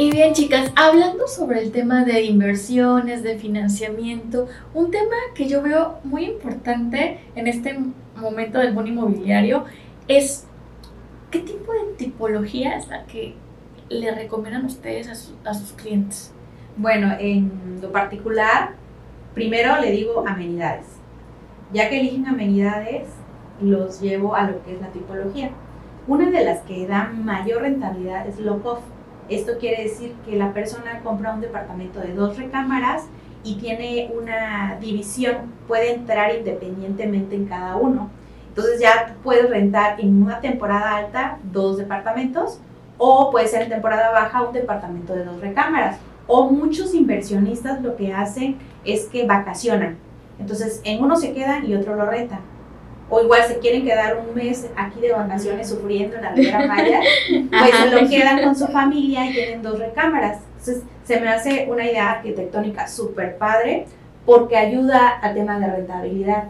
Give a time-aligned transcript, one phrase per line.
[0.00, 5.60] Y bien, chicas, hablando sobre el tema de inversiones, de financiamiento, un tema que yo
[5.60, 7.78] veo muy importante en este
[8.16, 9.66] momento del bono inmobiliario
[10.08, 10.46] es
[11.30, 13.34] qué tipo de tipología es la que
[13.90, 16.32] le recomiendan ustedes a, a sus clientes.
[16.78, 18.76] Bueno, en lo particular,
[19.34, 20.86] primero le digo amenidades.
[21.74, 23.06] Ya que eligen amenidades,
[23.60, 25.50] los llevo a lo que es la tipología.
[26.08, 28.80] Una de las que da mayor rentabilidad es lock-off.
[29.30, 33.04] Esto quiere decir que la persona compra un departamento de dos recámaras
[33.44, 38.10] y tiene una división, puede entrar independientemente en cada uno.
[38.48, 42.58] Entonces ya puedes rentar en una temporada alta dos departamentos
[42.98, 45.98] o puede ser en temporada baja un departamento de dos recámaras.
[46.26, 49.96] O muchos inversionistas lo que hacen es que vacacionan.
[50.40, 52.40] Entonces en uno se quedan y otro lo rentan
[53.10, 57.00] o igual se quieren quedar un mes aquí de vacaciones sufriendo en la Ribera Maya,
[57.50, 60.38] pues se lo quedan con su familia y tienen dos recámaras.
[60.58, 63.86] Entonces se me hace una idea arquitectónica súper padre
[64.24, 66.44] porque ayuda al tema de rentabilidad.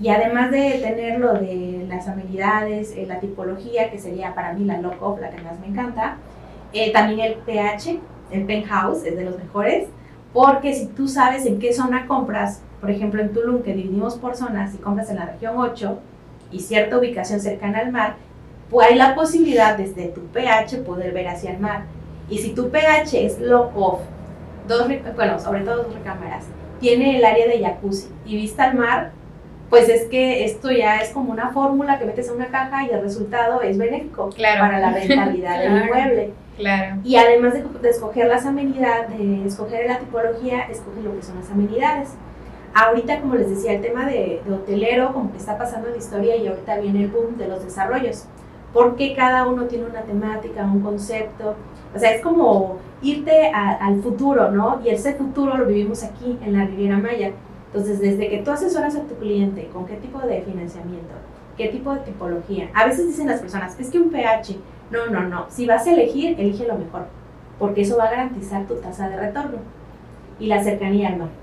[0.00, 4.64] Y además de tener lo de las amenidades, eh, la tipología, que sería para mí
[4.64, 6.16] la lock la que más me encanta,
[6.72, 8.00] eh, también el PH,
[8.32, 9.88] el penthouse, es de los mejores,
[10.32, 14.34] porque si tú sabes en qué zona compras, por ejemplo, en Tulum, que dividimos por
[14.34, 16.00] zonas, y compras en la región 8
[16.50, 18.16] y cierta ubicación cercana al mar,
[18.70, 21.84] pues hay la posibilidad desde tu pH poder ver hacia el mar.
[22.28, 24.00] Y si tu pH es low off,
[24.66, 26.46] dos, bueno, sobre todo dos recámaras,
[26.80, 29.12] tiene el área de jacuzzi y vista al mar,
[29.70, 32.90] pues es que esto ya es como una fórmula que metes en una caja y
[32.90, 36.32] el resultado es benéfico para la rentabilidad del inmueble.
[36.56, 36.96] Claro.
[37.04, 41.36] Y además de, de, escoger las amenidades, de escoger la tipología, escoge lo que son
[41.36, 42.08] las amenidades.
[42.74, 46.36] Ahorita, como les decía, el tema de, hotelero, como que está pasando en la historia
[46.36, 48.24] y ahorita viene el boom de los desarrollos,
[48.72, 51.54] porque cada uno tiene una temática, un concepto,
[51.94, 54.80] o sea, es como irte al futuro, ¿no?
[54.82, 57.32] Y ese futuro lo vivimos aquí, en la Riviera Maya.
[57.66, 61.12] Entonces, desde que tú asesoras a tu cliente con qué tipo de financiamiento,
[61.56, 64.56] qué tipo de tipología, a veces dicen las personas, es que un pH,
[64.90, 67.06] no, no, no, si vas a elegir, elige lo mejor,
[67.58, 69.58] porque eso va a garantizar tu tasa de retorno
[70.38, 71.41] y la cercanía al mar.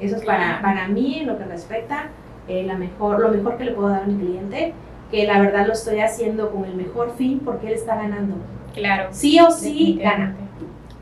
[0.00, 2.08] Eso es para, para mí, en lo que respecta,
[2.48, 4.74] eh, la mejor, lo mejor que le puedo dar a mi cliente,
[5.10, 8.36] que la verdad lo estoy haciendo con el mejor fin porque él está ganando.
[8.74, 9.08] Claro.
[9.10, 10.36] Sí o sí gana.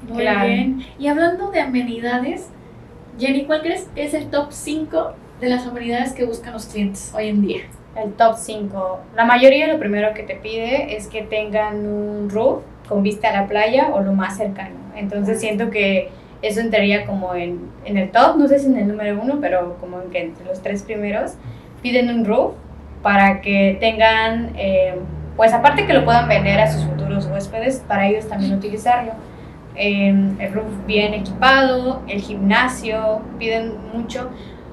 [0.08, 0.86] Muy bien.
[0.98, 2.48] Y hablando de amenidades,
[3.18, 7.12] Jenny, ¿cuál crees que es el top 5 de las amenidades que buscan los clientes
[7.14, 7.62] hoy en día?
[7.96, 9.00] El top 5.
[9.14, 13.32] La mayoría lo primero que te pide es que tengan un roof con vista a
[13.32, 14.76] la playa o lo más cercano.
[14.94, 16.10] Entonces siento que
[16.42, 19.76] eso entraría como en, en, el top, no sé si en el número uno, pero
[19.80, 21.34] como en que entre los tres primeros,
[21.82, 22.54] piden un roof
[23.02, 24.94] para que tengan, eh,
[25.36, 29.12] pues aparte que lo puedan vender a sus futuros huéspedes, para ellos también utilizarlo.
[29.76, 34.30] Em, el roof bien equipado, el gimnasio, piden mucho.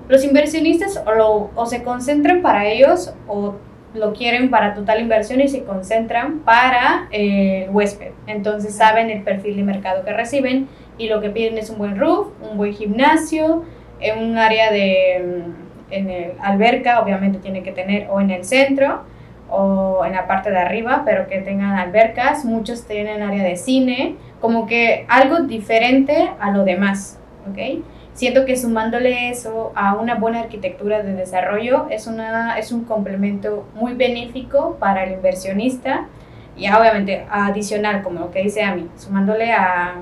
[0.08, 3.56] Los inversionistas o, lo, o se concentran para ellos o
[3.94, 8.12] lo quieren para total inversión y se concentran para eh, el huésped.
[8.28, 10.68] Entonces saben el perfil de mercado que reciben
[11.02, 13.64] y lo que piden es un buen roof, un buen gimnasio,
[14.00, 18.46] en un área de mm, en el alberca, obviamente tiene que tener o en el
[18.46, 19.02] centro
[19.50, 24.16] o en la parte de arriba, pero que tengan albercas, muchos tienen área de cine,
[24.40, 27.20] como que algo diferente a lo demás,
[27.50, 27.84] ¿ok?
[28.14, 33.66] Siento que sumándole eso a una buena arquitectura de desarrollo es, una, es un complemento
[33.74, 36.08] muy benéfico para el inversionista
[36.56, 39.96] y obviamente adicional, como lo que dice Ami, sumándole a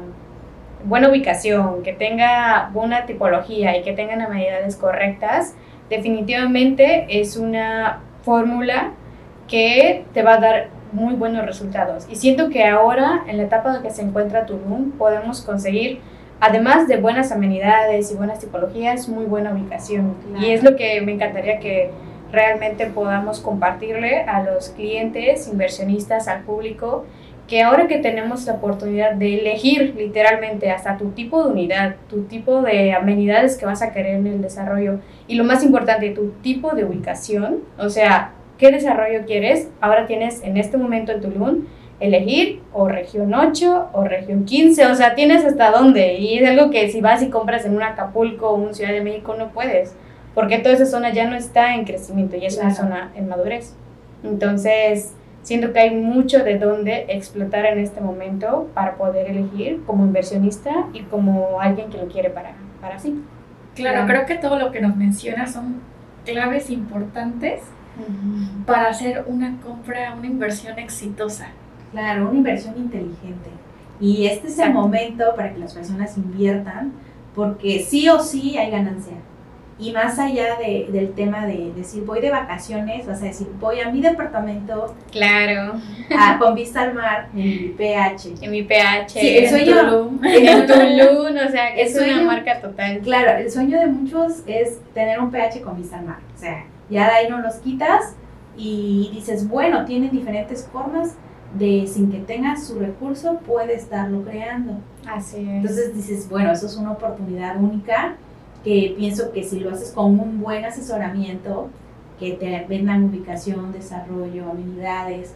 [0.84, 5.56] buena ubicación, que tenga buena tipología y que tengan amenidades correctas,
[5.90, 8.91] definitivamente es una fórmula
[9.47, 12.07] que te va a dar muy buenos resultados.
[12.09, 16.00] Y siento que ahora, en la etapa en que se encuentra Tulum, podemos conseguir,
[16.39, 20.16] además de buenas amenidades y buenas tipologías, muy buena ubicación.
[20.39, 21.91] Y es lo que me encantaría que
[22.31, 27.06] realmente podamos compartirle a los clientes, inversionistas, al público,
[27.50, 32.24] que ahora que tenemos la oportunidad de elegir literalmente hasta tu tipo de unidad, tu
[32.24, 36.30] tipo de amenidades que vas a querer en el desarrollo y lo más importante, tu
[36.44, 41.66] tipo de ubicación, o sea, qué desarrollo quieres, ahora tienes en este momento en Tulum
[42.00, 46.13] elegir o región 8 o región 15, o sea, tienes hasta dónde.
[46.13, 49.02] Y es algo que si vas y compras en un Acapulco o un Ciudad de
[49.02, 49.95] México no puedes,
[50.36, 53.75] porque toda esa zona ya no está en crecimiento, ya es una zona en madurez.
[54.24, 55.13] Entonces,
[55.44, 60.88] siento que hay mucho de dónde explotar en este momento para poder elegir como inversionista
[60.94, 63.24] y como alguien que lo quiere para, para sí.
[63.75, 65.81] Claro, creo que todo lo que nos menciona son
[66.25, 67.62] claves importantes
[68.65, 71.47] para hacer una compra, una inversión exitosa.
[71.92, 73.50] Claro, una inversión inteligente.
[74.00, 76.94] Y este es el momento para que las personas inviertan,
[77.35, 79.15] porque sí o sí hay ganancia.
[79.80, 83.80] Y más allá de, del tema de decir voy de vacaciones, vas a decir voy
[83.80, 84.94] a mi departamento.
[85.10, 85.80] Claro.
[86.40, 88.36] con vista al mar, en mi PH.
[88.42, 89.20] En mi PH.
[89.20, 90.12] Sí, el sueño.
[90.24, 93.00] En Tulum, o sea, que es una marca total.
[93.00, 96.20] Claro, el sueño de muchos es tener un PH con vista al mar.
[96.36, 98.16] O sea, ya de ahí no los quitas
[98.58, 101.16] y dices, bueno, tienen diferentes formas
[101.54, 104.74] de sin que tengas su recurso, puedes estarlo creando.
[105.08, 105.48] Así es.
[105.48, 108.18] Entonces dices, bueno, eso es una oportunidad única
[108.63, 111.69] que pienso que si lo haces con un buen asesoramiento,
[112.19, 115.33] que te vendan ubicación, desarrollo, amenidades,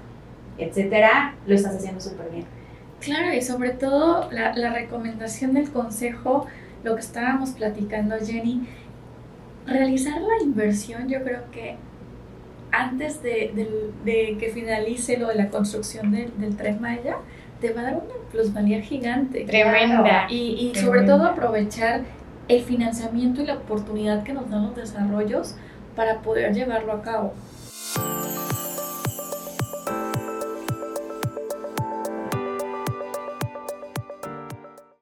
[0.58, 2.46] etcétera, lo estás haciendo súper bien.
[3.00, 6.46] Claro, y sobre todo la, la, recomendación del consejo,
[6.84, 8.68] lo que estábamos platicando, Jenny,
[9.66, 11.76] realizar la inversión, yo creo que
[12.72, 13.52] antes de,
[14.04, 17.18] de, que finalice lo de la construcción del tren Maya,
[17.62, 19.46] te va a dar una plusvalía gigante.
[19.46, 20.28] Tremenda.
[20.30, 22.02] Y, y sobre todo aprovechar
[22.48, 25.56] el financiamiento y la oportunidad que nos dan los desarrollos
[25.96, 27.34] para poder llevarlo a cabo.